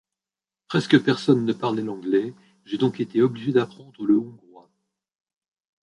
Presque 0.67 0.97
personne 1.03 1.45
ne 1.45 1.53
parlait 1.53 1.83
l'anglais, 1.83 2.33
j'ai 2.65 2.79
donc 2.79 2.99
été 2.99 3.21
obligé 3.21 3.51
d'apprendre 3.51 4.03
le 4.03 4.17
hongrois. 4.17 4.71